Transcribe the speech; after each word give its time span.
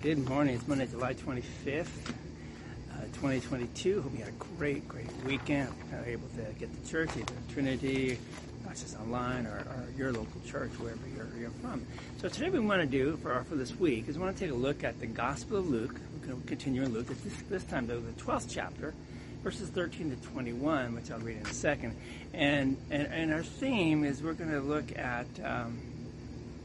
Good 0.00 0.28
morning. 0.28 0.54
It's 0.54 0.68
Monday, 0.68 0.86
July 0.86 1.14
25th, 1.14 1.88
uh, 2.06 3.02
2022. 3.14 4.00
Hope 4.00 4.12
you 4.12 4.18
had 4.20 4.28
a 4.28 4.54
great, 4.56 4.86
great 4.86 5.10
weekend. 5.26 5.72
Able 6.06 6.28
to 6.36 6.52
get 6.56 6.72
to 6.72 6.88
church, 6.88 7.10
either 7.16 7.32
Trinity, 7.52 8.16
not 8.64 8.76
just 8.76 8.96
online, 8.96 9.44
or, 9.46 9.56
or 9.56 9.86
your 9.96 10.12
local 10.12 10.40
church, 10.46 10.70
wherever 10.78 11.00
you're, 11.16 11.26
you're, 11.36 11.50
from. 11.50 11.84
So 12.18 12.28
today, 12.28 12.48
we 12.48 12.60
want 12.60 12.80
to 12.80 12.86
do 12.86 13.16
for 13.16 13.42
for 13.48 13.56
this 13.56 13.74
week 13.74 14.08
is 14.08 14.16
we 14.16 14.22
want 14.22 14.36
to 14.36 14.44
take 14.44 14.52
a 14.52 14.56
look 14.56 14.84
at 14.84 15.00
the 15.00 15.06
Gospel 15.06 15.56
of 15.56 15.68
Luke. 15.68 15.98
We're 16.20 16.28
going 16.28 16.42
to 16.42 16.46
continue 16.46 16.84
in 16.84 16.92
Luke. 16.92 17.08
This, 17.08 17.34
this 17.50 17.64
time, 17.64 17.88
though, 17.88 17.98
the 17.98 18.12
12th 18.22 18.46
chapter, 18.48 18.94
verses 19.42 19.68
13 19.70 20.16
to 20.16 20.28
21, 20.28 20.94
which 20.94 21.10
I'll 21.10 21.18
read 21.18 21.38
in 21.38 21.46
a 21.48 21.52
second. 21.52 21.96
And 22.32 22.76
and, 22.92 23.08
and 23.08 23.32
our 23.32 23.42
theme 23.42 24.04
is 24.04 24.22
we're 24.22 24.34
going 24.34 24.52
to 24.52 24.60
look 24.60 24.96
at 24.96 25.26
um, 25.42 25.80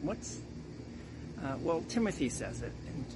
what's 0.03 0.39
uh, 1.43 1.57
well, 1.61 1.83
Timothy 1.89 2.29
says 2.29 2.61
it, 2.61 2.71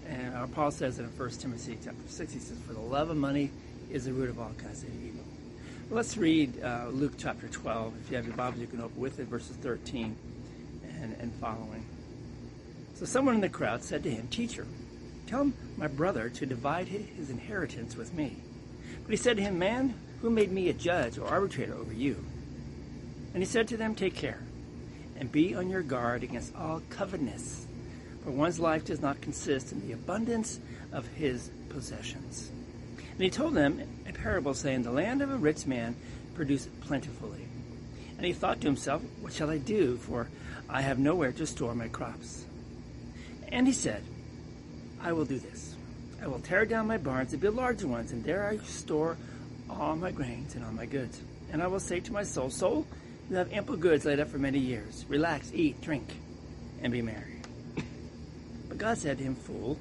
and, 0.07 0.33
and 0.33 0.53
Paul 0.53 0.71
says 0.71 0.99
it 0.99 1.03
in 1.03 1.09
1 1.09 1.29
Timothy 1.31 1.77
chapter 1.83 2.07
6. 2.07 2.33
He 2.33 2.39
says, 2.39 2.57
For 2.65 2.73
the 2.73 2.79
love 2.79 3.09
of 3.09 3.17
money 3.17 3.51
is 3.89 4.05
the 4.05 4.13
root 4.13 4.29
of 4.29 4.39
all 4.39 4.51
kinds 4.57 4.83
of 4.83 4.89
evil. 5.03 5.23
Let's 5.89 6.17
read 6.17 6.61
uh, 6.61 6.87
Luke 6.91 7.13
chapter 7.17 7.47
12. 7.47 7.93
If 8.01 8.11
you 8.11 8.17
have 8.17 8.27
your 8.27 8.35
Bible, 8.35 8.59
you 8.59 8.67
can 8.67 8.81
open 8.81 8.99
with 8.99 9.19
it, 9.19 9.27
verses 9.27 9.55
13 9.57 10.15
and, 11.01 11.15
and 11.19 11.33
following. 11.35 11.85
So 12.95 13.05
someone 13.05 13.35
in 13.35 13.41
the 13.41 13.49
crowd 13.49 13.83
said 13.83 14.03
to 14.03 14.11
him, 14.11 14.27
Teacher, 14.27 14.65
tell 15.27 15.51
my 15.77 15.87
brother 15.87 16.29
to 16.29 16.45
divide 16.45 16.87
his 16.87 17.29
inheritance 17.29 17.95
with 17.95 18.13
me. 18.13 18.37
But 19.03 19.11
he 19.11 19.17
said 19.17 19.37
to 19.37 19.43
him, 19.43 19.59
Man, 19.59 19.93
who 20.21 20.29
made 20.29 20.51
me 20.51 20.69
a 20.69 20.73
judge 20.73 21.17
or 21.17 21.27
arbitrator 21.27 21.75
over 21.75 21.93
you? 21.93 22.23
And 23.33 23.41
he 23.41 23.45
said 23.45 23.67
to 23.69 23.77
them, 23.77 23.95
Take 23.95 24.15
care, 24.15 24.41
and 25.19 25.31
be 25.31 25.55
on 25.55 25.69
your 25.69 25.83
guard 25.83 26.23
against 26.23 26.55
all 26.55 26.81
covetousness 26.89 27.67
for 28.27 28.31
one's 28.31 28.59
life 28.59 28.83
does 28.83 29.01
not 29.01 29.21
consist 29.21 29.71
in 29.71 29.87
the 29.87 29.93
abundance 29.93 30.59
of 30.91 31.07
his 31.07 31.49
possessions. 31.69 32.51
And 33.13 33.21
he 33.21 33.29
told 33.29 33.53
them 33.53 33.81
a 34.05 34.11
parable 34.11 34.53
saying, 34.53 34.81
The 34.81 34.91
land 34.91 35.21
of 35.21 35.31
a 35.31 35.37
rich 35.37 35.65
man 35.65 35.95
produced 36.35 36.67
plentifully. 36.81 37.47
And 38.17 38.25
he 38.25 38.33
thought 38.33 38.59
to 38.59 38.67
himself, 38.67 39.01
What 39.21 39.31
shall 39.31 39.49
I 39.49 39.59
do? 39.59 39.95
For 39.95 40.27
I 40.67 40.81
have 40.81 40.99
nowhere 40.99 41.31
to 41.31 41.47
store 41.47 41.73
my 41.73 41.87
crops. 41.87 42.43
And 43.47 43.65
he 43.65 43.71
said, 43.71 44.03
I 45.01 45.13
will 45.13 45.23
do 45.23 45.39
this. 45.39 45.73
I 46.21 46.27
will 46.27 46.39
tear 46.39 46.65
down 46.65 46.85
my 46.85 46.97
barns 46.97 47.31
and 47.31 47.41
build 47.41 47.55
larger 47.55 47.87
ones, 47.87 48.11
and 48.11 48.25
there 48.25 48.45
I 48.45 48.57
store 48.65 49.15
all 49.69 49.95
my 49.95 50.11
grains 50.11 50.53
and 50.55 50.65
all 50.65 50.73
my 50.73 50.85
goods. 50.85 51.21
And 51.53 51.63
I 51.63 51.67
will 51.67 51.79
say 51.79 52.01
to 52.01 52.11
my 52.11 52.23
soul, 52.23 52.49
Soul, 52.49 52.85
you 53.29 53.37
have 53.37 53.53
ample 53.53 53.77
goods 53.77 54.03
laid 54.03 54.19
up 54.19 54.27
for 54.27 54.37
many 54.37 54.59
years. 54.59 55.05
Relax, 55.07 55.49
eat, 55.53 55.79
drink, 55.79 56.13
and 56.81 56.91
be 56.91 57.01
merry. 57.01 57.36
But 58.77 58.85
God 58.85 58.97
said 58.99 59.17
to 59.17 59.23
him, 59.23 59.33
Fool, 59.33 59.75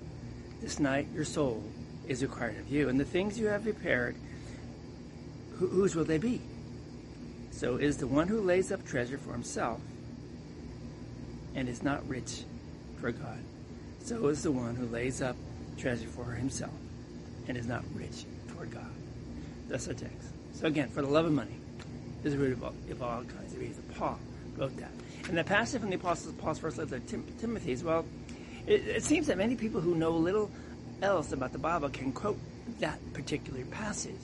this 0.63 0.81
night 0.81 1.09
your 1.15 1.27
soul 1.27 1.63
is 2.09 2.23
required 2.23 2.57
of 2.59 2.71
you, 2.71 2.89
and 2.89 2.99
the 2.99 3.05
things 3.05 3.39
you 3.39 3.47
have 3.49 3.63
prepared, 3.63 4.17
whose 5.59 5.95
will 5.95 6.05
they 6.05 6.17
be? 6.17 6.41
So 7.51 7.77
is 7.77 7.99
the 7.99 8.07
one 8.07 8.27
who 8.27 8.41
lays 8.41 8.73
up 8.73 8.87
treasure 8.87 9.19
for 9.19 9.33
himself 9.33 9.83
and 11.55 11.69
is 11.69 11.83
not 11.83 12.09
rich 12.09 12.45
for 12.99 13.13
God. 13.13 13.39
So 14.03 14.29
is 14.29 14.43
the 14.43 14.53
one 14.53 14.75
who 14.77 14.87
lays 14.87 15.21
up 15.21 15.37
treasure 15.77 16.09
for 16.09 16.33
himself 16.33 16.73
and 17.49 17.59
is 17.59 17.67
not 17.67 17.85
rich 17.95 18.25
toward 18.49 18.71
God. 18.71 18.91
That's 19.69 19.87
the 19.87 19.95
text. 19.95 20.29
So 20.55 20.69
again, 20.69 20.89
for 20.89 21.03
the 21.03 21.09
love 21.09 21.27
of 21.27 21.33
money 21.33 21.57
is 22.25 22.33
the 22.33 22.39
root 22.39 22.53
of 22.53 22.65
all, 22.65 22.75
of 22.91 23.03
all 23.03 23.25
kinds 23.25 23.53
of 23.53 23.63
evil. 23.63 23.83
Paul 23.95 24.19
wrote 24.57 24.77
that. 24.79 24.93
And 25.29 25.37
the 25.37 25.45
passage 25.45 25.81
from 25.81 25.91
the 25.91 25.97
Apostle 25.97 26.33
Paul's 26.33 26.59
first 26.59 26.79
letter 26.79 26.99
to 26.99 27.07
Tim, 27.07 27.27
Timothy 27.39 27.73
is, 27.73 27.85
well, 27.85 28.07
it, 28.67 28.87
it 28.89 29.03
seems 29.03 29.27
that 29.29 29.39
many 29.39 29.55
people 29.55 29.81
who 29.81 29.95
know 29.95 30.11
little 30.11 30.51
else 31.03 31.33
about 31.33 31.53
the 31.53 31.59
Bible 31.59 31.89
can 31.89 32.13
quote 32.13 32.39
that 32.81 32.99
particular 33.13 33.65
passage. 33.67 34.15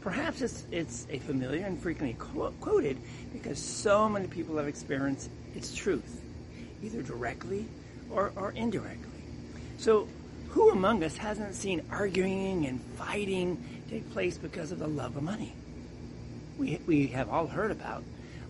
Perhaps 0.00 0.42
it's, 0.42 0.64
it's 0.70 1.06
a 1.10 1.18
familiar 1.18 1.64
and 1.66 1.80
frequently 1.80 2.16
quoted 2.60 2.96
because 3.32 3.58
so 3.58 4.08
many 4.08 4.28
people 4.28 4.56
have 4.56 4.68
experienced 4.68 5.30
its 5.54 5.74
truth, 5.74 6.22
either 6.82 7.02
directly 7.02 7.66
or, 8.10 8.32
or 8.36 8.52
indirectly. 8.52 9.22
So, 9.78 10.08
who 10.50 10.70
among 10.70 11.02
us 11.02 11.16
hasn't 11.16 11.54
seen 11.54 11.82
arguing 11.90 12.66
and 12.66 12.80
fighting 12.96 13.62
take 13.90 14.10
place 14.12 14.38
because 14.38 14.72
of 14.72 14.78
the 14.78 14.86
love 14.86 15.16
of 15.16 15.22
money? 15.22 15.54
We, 16.56 16.80
we 16.86 17.08
have 17.08 17.28
all 17.28 17.46
heard 17.46 17.70
about 17.70 18.04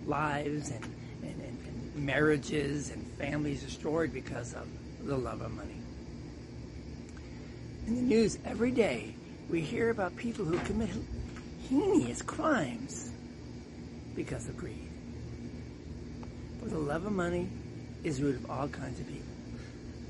lives 0.06 0.70
and, 0.70 0.84
and, 1.22 1.40
and, 1.40 1.58
and 1.66 1.96
marriages 1.96 2.90
and 2.90 3.04
families 3.18 3.62
destroyed 3.62 4.12
because 4.12 4.54
of 4.54 4.68
the 5.06 5.16
love 5.16 5.40
of 5.40 5.52
money. 5.52 5.76
In 7.86 7.94
the 7.94 8.02
news 8.02 8.38
every 8.44 8.72
day, 8.72 9.14
we 9.48 9.60
hear 9.60 9.90
about 9.90 10.16
people 10.16 10.44
who 10.44 10.58
commit 10.58 10.90
heinous 11.68 12.22
crimes 12.22 13.10
because 14.14 14.48
of 14.48 14.56
greed. 14.56 14.88
For 16.60 16.68
the 16.68 16.78
love 16.78 17.06
of 17.06 17.12
money 17.12 17.48
is 18.02 18.20
root 18.20 18.36
of 18.36 18.50
all 18.50 18.68
kinds 18.68 18.98
of 18.98 19.08
evil. 19.08 19.22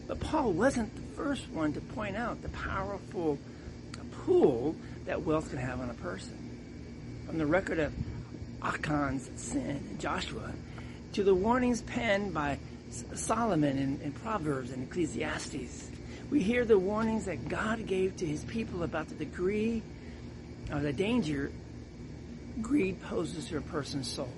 But 0.06 0.20
Paul 0.20 0.52
wasn't 0.52 0.94
the 0.94 1.16
first 1.16 1.48
one 1.50 1.72
to 1.74 1.80
point 1.80 2.16
out 2.16 2.40
the 2.40 2.48
powerful 2.50 3.38
pull 4.24 4.74
that 5.04 5.22
wealth 5.22 5.50
can 5.50 5.58
have 5.58 5.80
on 5.80 5.90
a 5.90 5.94
person. 5.94 7.24
From 7.26 7.38
the 7.38 7.46
record 7.46 7.78
of 7.78 7.92
Achan's 8.62 9.28
sin 9.36 9.86
in 9.90 9.98
Joshua 9.98 10.52
to 11.12 11.24
the 11.24 11.34
warnings 11.34 11.82
penned 11.82 12.32
by 12.32 12.58
Solomon 12.90 14.00
in, 14.02 14.12
Proverbs 14.12 14.70
and 14.70 14.84
Ecclesiastes, 14.84 15.90
we 16.30 16.42
hear 16.42 16.64
the 16.64 16.78
warnings 16.78 17.26
that 17.26 17.48
God 17.48 17.86
gave 17.86 18.16
to 18.16 18.26
his 18.26 18.44
people 18.44 18.82
about 18.82 19.08
the 19.08 19.14
degree 19.14 19.82
or 20.72 20.80
the 20.80 20.92
danger 20.92 21.52
greed 22.60 23.00
poses 23.02 23.48
to 23.48 23.58
a 23.58 23.60
person's 23.60 24.08
soul. 24.08 24.32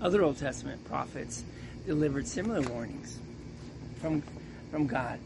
Other 0.00 0.22
Old 0.22 0.38
Testament 0.38 0.84
prophets 0.84 1.44
delivered 1.86 2.26
similar 2.26 2.62
warnings 2.62 3.18
from, 4.00 4.22
from 4.70 4.86
God 4.86 5.18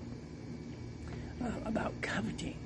uh, 1.42 1.50
about 1.64 2.00
coveting. 2.02 2.56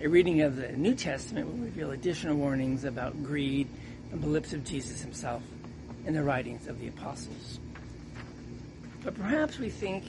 A 0.00 0.08
reading 0.08 0.42
of 0.42 0.56
the 0.56 0.72
New 0.72 0.94
Testament 0.94 1.46
will 1.46 1.64
reveal 1.64 1.92
additional 1.92 2.36
warnings 2.36 2.84
about 2.84 3.22
greed 3.22 3.68
from 4.10 4.20
the 4.20 4.26
lips 4.26 4.52
of 4.52 4.64
Jesus 4.64 5.00
himself 5.00 5.42
in 6.06 6.14
the 6.14 6.22
writings 6.22 6.66
of 6.66 6.80
the 6.80 6.88
apostles. 6.88 7.58
But 9.04 9.14
perhaps 9.16 9.58
we 9.58 9.68
think 9.68 10.04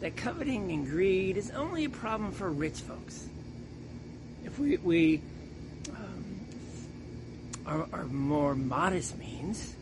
that 0.00 0.16
coveting 0.16 0.70
and 0.70 0.86
greed 0.86 1.38
is 1.38 1.50
only 1.52 1.86
a 1.86 1.90
problem 1.90 2.30
for 2.30 2.50
rich 2.50 2.80
folks. 2.80 3.26
If 4.44 4.58
we, 4.58 4.76
we 4.76 5.22
um, 5.88 6.46
are, 7.66 7.86
are 7.92 8.04
more 8.04 8.54
modest 8.54 9.16
means, 9.16 9.74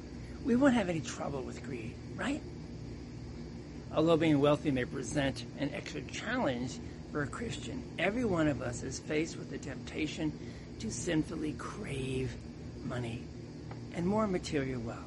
we 0.45 0.55
won't 0.55 0.75
have 0.75 0.89
any 0.89 1.01
trouble 1.01 1.43
with 1.43 1.65
greed, 1.65 1.95
right? 2.15 2.41
Although 3.95 4.17
being 4.17 4.41
wealthy 4.41 4.71
may 4.71 4.85
present 4.85 5.45
an 5.59 5.73
extra 5.75 6.01
challenge 6.03 6.79
for 7.11 7.23
a 7.23 7.27
Christian, 7.27 7.83
every 7.99 8.25
one 8.25 8.47
of 8.47 8.63
us 8.63 8.85
is 8.85 9.01
faced 9.01 9.37
with 9.37 9.51
the 9.51 9.59
temptation 9.59 10.33
to 10.79 10.91
sinfully 10.91 11.55
crave 11.55 12.33
money 12.85 13.23
and 13.95 14.07
more 14.07 14.27
material 14.27 14.81
wealth. 14.81 14.99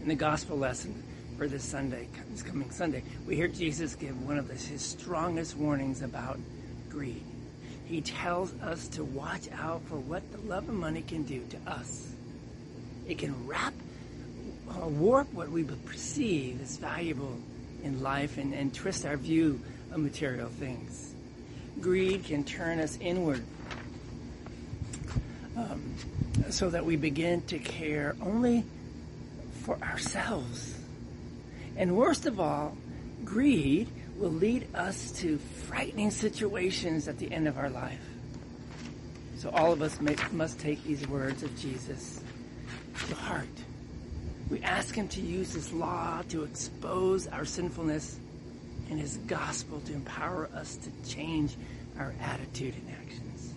In 0.00 0.08
the 0.08 0.14
gospel 0.14 0.56
lesson, 0.56 1.02
for 1.36 1.48
this 1.48 1.64
Sunday, 1.64 2.08
this 2.30 2.42
coming 2.42 2.70
Sunday, 2.70 3.02
we 3.26 3.34
hear 3.34 3.48
Jesus 3.48 3.94
give 3.94 4.20
one 4.24 4.38
of 4.38 4.48
his 4.48 4.80
strongest 4.80 5.56
warnings 5.56 6.02
about 6.02 6.38
greed. 6.88 7.24
He 7.86 8.00
tells 8.00 8.52
us 8.60 8.88
to 8.88 9.04
watch 9.04 9.48
out 9.52 9.82
for 9.86 9.96
what 9.96 10.22
the 10.32 10.38
love 10.38 10.68
of 10.68 10.74
money 10.74 11.02
can 11.02 11.24
do 11.24 11.44
to 11.50 11.70
us. 11.70 12.12
It 13.06 13.18
can 13.18 13.46
wrap 13.46 13.74
or 14.80 14.88
warp 14.88 15.32
what 15.34 15.50
we 15.50 15.64
perceive 15.64 16.62
as 16.62 16.76
valuable 16.76 17.36
in 17.82 18.02
life 18.02 18.38
and, 18.38 18.54
and 18.54 18.72
twist 18.72 19.04
our 19.04 19.16
view 19.16 19.60
of 19.92 19.98
material 19.98 20.48
things. 20.48 21.14
Greed 21.80 22.24
can 22.24 22.44
turn 22.44 22.78
us 22.78 22.96
inward 23.00 23.44
um, 25.56 25.94
so 26.50 26.70
that 26.70 26.84
we 26.84 26.96
begin 26.96 27.42
to 27.42 27.58
care 27.58 28.16
only 28.22 28.64
for 29.64 29.76
ourselves 29.82 30.74
and 31.76 31.96
worst 31.96 32.26
of 32.26 32.40
all, 32.40 32.76
greed 33.24 33.88
will 34.16 34.30
lead 34.30 34.68
us 34.74 35.10
to 35.12 35.38
frightening 35.66 36.10
situations 36.10 37.08
at 37.08 37.18
the 37.18 37.32
end 37.32 37.48
of 37.48 37.58
our 37.58 37.70
life. 37.70 38.00
So 39.38 39.50
all 39.50 39.72
of 39.72 39.82
us 39.82 40.00
may, 40.00 40.16
must 40.32 40.60
take 40.60 40.82
these 40.84 41.06
words 41.08 41.42
of 41.42 41.56
Jesus 41.58 42.22
to 43.08 43.14
heart. 43.14 43.48
We 44.50 44.62
ask 44.62 44.94
him 44.94 45.08
to 45.08 45.20
use 45.20 45.52
his 45.52 45.72
law 45.72 46.22
to 46.28 46.44
expose 46.44 47.26
our 47.26 47.44
sinfulness 47.44 48.18
and 48.90 49.00
his 49.00 49.16
gospel 49.26 49.80
to 49.80 49.92
empower 49.94 50.48
us 50.54 50.76
to 50.76 51.10
change 51.10 51.56
our 51.98 52.14
attitude 52.20 52.74
and 52.74 52.96
actions. 53.02 53.54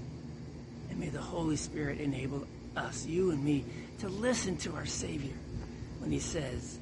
And 0.90 1.00
may 1.00 1.10
the 1.10 1.22
Holy 1.22 1.56
Spirit 1.56 2.00
enable 2.00 2.48
us, 2.76 3.06
you 3.06 3.32
and 3.32 3.44
me, 3.44 3.66
to 4.00 4.10
listen 4.10 4.58
to 4.58 4.74
our 4.76 4.86
Savior 4.86 5.36
when 6.00 6.12
he 6.12 6.20
says, 6.20 6.80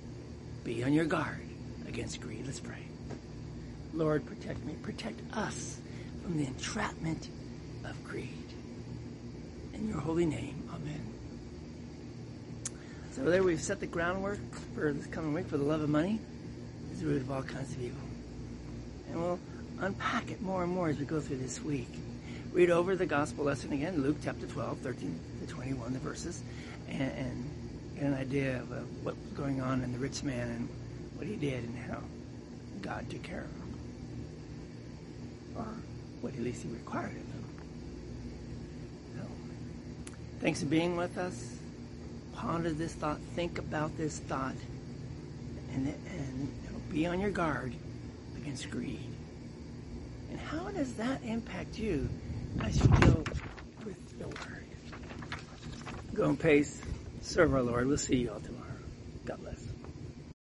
be 0.65 0.83
on 0.83 0.91
your 0.91 1.05
guard 1.05 1.39
against 1.87 2.19
greed. 2.19 2.43
Let's 2.45 2.59
pray. 2.59 2.83
Lord, 3.93 4.25
protect 4.25 4.65
me. 4.65 4.75
Protect 4.81 5.21
us 5.33 5.79
from 6.23 6.37
the 6.37 6.45
entrapment 6.47 7.29
of 7.85 8.03
greed. 8.03 8.29
In 9.75 9.87
your 9.87 9.99
holy 9.99 10.25
name, 10.25 10.67
amen. 10.73 11.05
So 13.11 13.23
there 13.23 13.43
we've 13.43 13.61
set 13.61 13.79
the 13.79 13.85
groundwork 13.85 14.39
for 14.73 14.91
this 14.91 15.05
coming 15.05 15.33
week 15.33 15.47
for 15.47 15.57
the 15.57 15.63
love 15.63 15.81
of 15.81 15.89
money 15.89 16.19
is 16.91 17.01
the 17.01 17.05
root 17.07 17.21
of 17.21 17.31
all 17.31 17.43
kinds 17.43 17.71
of 17.71 17.81
evil. 17.81 18.01
And 19.11 19.21
we'll 19.21 19.39
unpack 19.81 20.31
it 20.31 20.41
more 20.41 20.63
and 20.63 20.71
more 20.71 20.89
as 20.89 20.97
we 20.97 21.05
go 21.05 21.19
through 21.19 21.37
this 21.37 21.61
week. 21.61 21.93
Read 22.53 22.71
over 22.71 22.95
the 22.95 23.05
gospel 23.05 23.45
lesson 23.45 23.71
again, 23.71 24.01
Luke 24.01 24.17
chapter 24.23 24.47
12, 24.47 24.79
13 24.79 25.19
to 25.41 25.47
21, 25.47 25.93
the 25.93 25.99
verses, 25.99 26.41
and, 26.89 27.01
and 27.01 27.54
idea 28.35 28.61
of 28.61 28.71
uh, 28.71 28.75
what 29.03 29.15
was 29.15 29.31
going 29.31 29.61
on 29.61 29.81
in 29.81 29.93
the 29.93 29.97
rich 29.97 30.21
man 30.21 30.49
and 30.49 30.69
what 31.15 31.25
he 31.25 31.37
did 31.37 31.63
and 31.63 31.77
how 31.77 31.99
God 32.81 33.09
took 33.09 33.23
care 33.23 33.45
of 33.45 33.45
him. 33.45 33.75
Or 35.55 35.67
what 36.19 36.33
at 36.33 36.41
least 36.41 36.63
he 36.63 36.69
required 36.69 37.11
of 37.11 37.15
him. 37.15 37.45
So, 39.15 39.25
thanks 40.41 40.59
for 40.59 40.65
being 40.65 40.97
with 40.97 41.17
us. 41.17 41.55
Ponder 42.33 42.71
this 42.71 42.91
thought. 42.91 43.19
Think 43.35 43.57
about 43.57 43.95
this 43.97 44.19
thought. 44.19 44.55
And, 45.73 45.87
and 45.87 46.53
be 46.91 47.05
on 47.05 47.21
your 47.21 47.31
guard 47.31 47.73
against 48.35 48.69
greed. 48.69 48.99
And 50.29 50.39
how 50.41 50.69
does 50.71 50.93
that 50.95 51.21
impact 51.23 51.79
you 51.79 52.09
as 52.61 52.81
you 52.81 52.87
deal 52.87 53.23
with 53.85 54.19
the 54.19 54.27
Word? 54.27 54.65
Go 56.13 56.25
and 56.25 56.39
pace. 56.39 56.81
Serve 57.25 57.55
our 57.55 57.63
Lord. 57.63 57.87
We'll 57.87 57.97
see 57.97 58.17
you 58.17 58.31
all 58.31 58.39
tomorrow. 58.39 58.54